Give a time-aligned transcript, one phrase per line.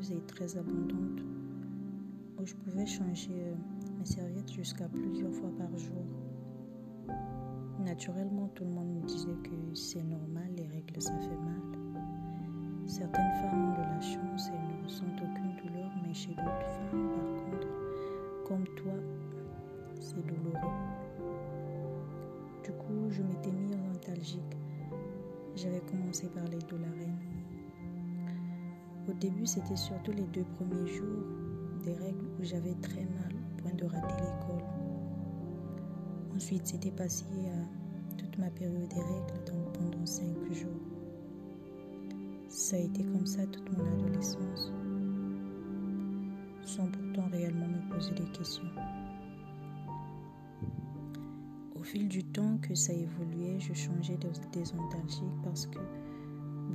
[0.00, 1.22] luxueuse et très abondante
[2.38, 3.54] où je pouvais changer euh,
[3.98, 6.04] mes serviettes jusqu'à plusieurs fois par jour.
[7.78, 11.60] Naturellement, tout le monde me disait que c'est normal, les règles ça fait mal.
[12.86, 17.10] Certaines femmes ont de la chance et ne ressentent aucune douleur, mais chez d'autres femmes,
[17.14, 17.68] par contre,
[18.46, 18.94] comme toi,
[20.00, 20.60] c'est douloureux.
[22.64, 23.90] Du coup, je m'étais mis en.
[25.56, 27.18] J'avais commencé par les dolarènes.
[29.10, 31.24] Au début, c'était surtout les deux premiers jours
[31.82, 34.64] des règles où j'avais très mal au point de rater l'école.
[36.36, 40.70] Ensuite, c'était passé à toute ma période des règles, donc pendant cinq jours.
[42.48, 44.72] Ça a été comme ça toute mon adolescence,
[46.64, 48.62] sans pourtant réellement me poser des questions.
[51.74, 54.18] Au fil du temps que ça évoluait, je changeais
[54.52, 55.80] des antalgiques parce que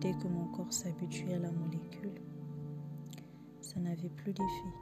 [0.00, 2.20] dès que mon corps s'habituait à la molécule,
[3.60, 4.74] ça n'avait plus d'effet.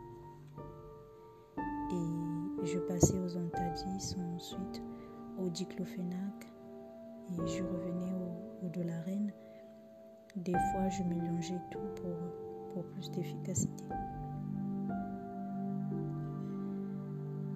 [1.92, 4.82] Et je passais aux antadis, ensuite
[5.38, 6.46] au diclofénac
[7.30, 9.32] et je revenais au, au dolarène.
[10.36, 11.78] Des fois, je mélangeais tout
[12.72, 13.84] pour plus d'efficacité.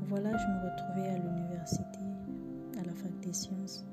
[0.09, 1.99] Voilà, je me retrouvais à l'université,
[2.79, 3.85] à la fac des sciences.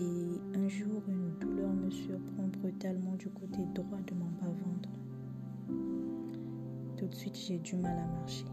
[0.00, 4.88] Et un jour, une douleur me surprend brutalement du côté droit de mon bas-ventre.
[6.96, 8.46] Tout de suite, j'ai du mal à marcher.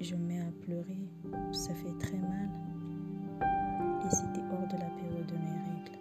[0.00, 1.06] Je me mets à pleurer,
[1.52, 2.48] ça fait très mal.
[4.06, 5.98] Et c'était hors de la période de mes règles.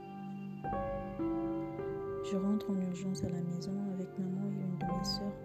[2.32, 5.40] Je rentre en urgence à la maison avec maman et une de mes soeurs.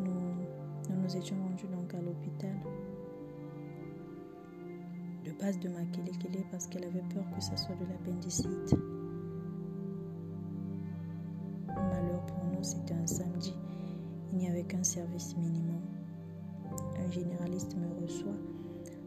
[0.00, 2.56] Nous, nous nous étions rendus donc à l'hôpital
[5.38, 6.12] base de ma kélé
[6.50, 8.74] parce qu'elle avait peur que ça soit de l'appendicite.
[11.68, 13.54] Malheur pour nous, c'était un samedi.
[14.32, 15.82] Il n'y avait qu'un service minimum.
[16.98, 18.36] Un généraliste me reçoit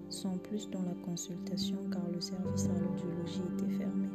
[0.09, 4.07] sans plus dans la consultation car le service à l'audiologie était fermé.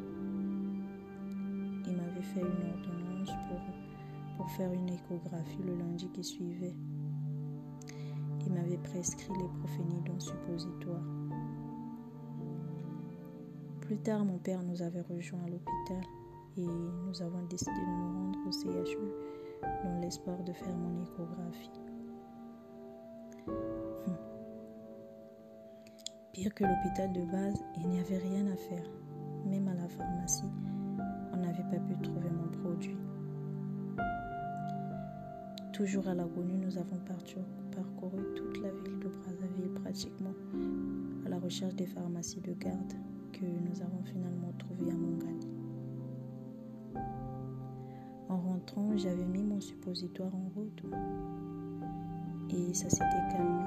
[1.86, 6.74] Il m'avait fait une ordonnance pour, pour faire une échographie le lundi qui suivait.
[8.46, 10.65] Il m'avait prescrit les prophénidons suppositoires.
[13.86, 16.02] Plus tard, mon père nous avait rejoints à l'hôpital
[16.56, 18.98] et nous avons décidé de nous rendre au CHU
[19.84, 21.70] dans l'espoir de faire mon échographie.
[23.46, 24.16] Hum.
[26.32, 28.90] Pire que l'hôpital de base, il n'y avait rien à faire.
[29.44, 30.50] Même à la pharmacie,
[31.32, 32.98] on n'avait pas pu trouver mon produit.
[35.72, 36.98] Toujours à l'agonie, nous avons
[37.70, 40.34] parcouru toute la ville de Brazzaville pratiquement
[41.24, 42.94] à la recherche des pharmacies de garde
[43.38, 45.46] que nous avons finalement trouvé à Mongani.
[48.28, 50.82] En rentrant, j'avais mis mon suppositoire en route
[52.50, 53.64] et ça s'était calmé.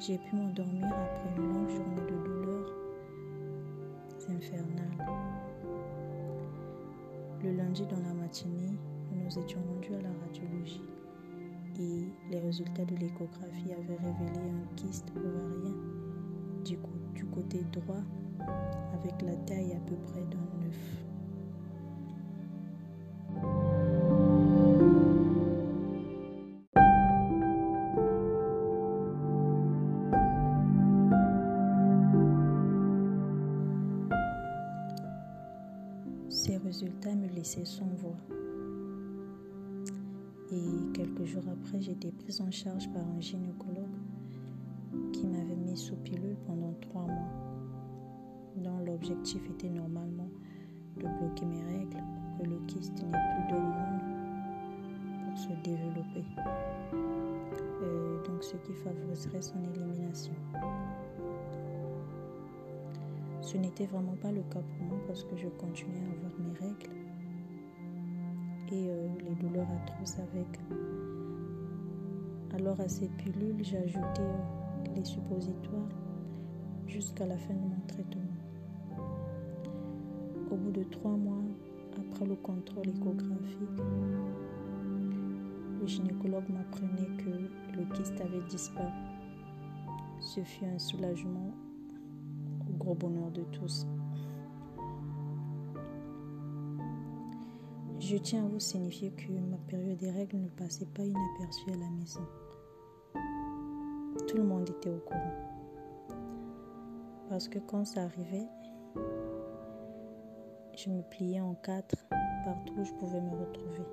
[0.00, 2.66] J'ai pu m'endormir après une longue journée de douleur.
[4.18, 4.90] C'est infernal.
[7.44, 8.76] Le lundi dans la matinée,
[9.12, 10.82] nous nous étions rendus à la radiologie
[11.78, 15.74] et les résultats de l'échographie avaient révélé un kyste ovarien
[16.64, 17.03] du, du
[17.34, 18.02] côté droit
[18.92, 21.04] avec la taille à peu près d'un œuf.
[36.28, 38.16] Ces résultats me laissaient sans voix.
[40.52, 43.96] Et quelques jours après, été prise en charge par un gynécologue
[45.12, 47.32] qui m'avait mis sous pilule pendant trois mois,
[48.56, 50.28] dont l'objectif était normalement
[50.96, 52.02] de bloquer mes règles
[52.36, 54.00] pour que le kyste n'ait plus d'hormones
[55.24, 56.24] pour se développer.
[58.24, 60.32] Donc ce qui favoriserait son élimination.
[63.42, 66.52] Ce n'était vraiment pas le cas pour moi parce que je continuais à avoir mes
[66.58, 66.90] règles
[68.72, 70.60] et euh, les douleurs atroces avec.
[72.54, 74.63] Alors à ces pilules, ajouté euh,
[74.94, 75.88] les suppositoires
[76.86, 78.22] jusqu'à la fin de mon traitement.
[80.50, 81.42] Au bout de trois mois,
[81.98, 83.82] après le contrôle échographique,
[85.80, 88.92] le gynécologue m'apprenait que le kyste avait disparu.
[90.20, 91.52] Ce fut un soulagement
[92.68, 93.86] au gros bonheur de tous.
[97.98, 101.76] Je tiens à vous signifier que ma période des règles ne passait pas inaperçue à
[101.76, 102.20] la maison.
[104.34, 105.32] Tout le monde était au courant.
[107.28, 108.48] Parce que quand ça arrivait,
[110.76, 112.04] Je me pliais en quatre
[112.44, 113.86] partout où je pouvais me retrouver.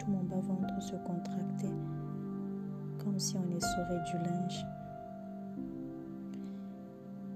[0.00, 1.76] Tout mon bas-ventre se contractait
[2.98, 4.66] comme si on essorait du linge.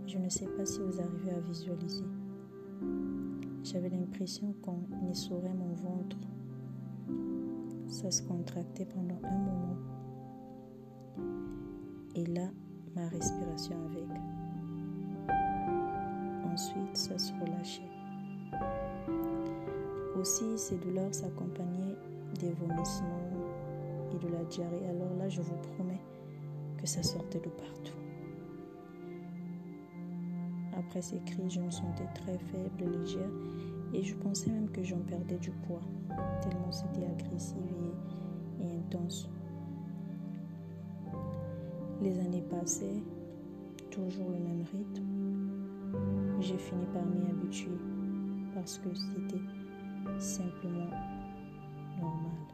[0.08, 2.08] Je ne sais pas si vous arrivez à visualiser.
[3.62, 4.82] J'avais l'impression qu'on
[5.12, 6.16] essorait mon ventre.
[7.86, 9.76] Ça se contractait pendant un moment.
[12.16, 12.48] Et là,
[12.94, 14.08] ma respiration avec.
[16.52, 17.90] Ensuite, ça se relâchait.
[20.16, 21.96] Aussi, ces douleurs s'accompagnaient
[22.38, 23.30] des vomissements
[24.12, 24.86] et de la diarrhée.
[24.88, 26.00] Alors là, je vous promets
[26.78, 27.98] que ça sortait de partout.
[30.76, 33.30] Après ces cris, je me sentais très faible, légère
[33.92, 35.80] et je pensais même que j'en perdais du poids,
[36.42, 37.56] tellement c'était agressif
[38.60, 39.28] et, et intense.
[42.02, 43.02] Les années passaient,
[43.90, 45.04] toujours le même rythme.
[46.40, 47.78] J'ai fini par m'y habituer
[48.54, 49.40] parce que c'était
[50.18, 50.90] simplement
[52.00, 52.53] normal.